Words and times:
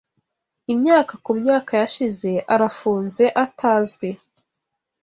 Imyaka 0.73 1.13
kumyaka 1.25 1.71
yashize, 1.81 2.31
arafunze, 2.53 3.25
atazwi 3.43 4.09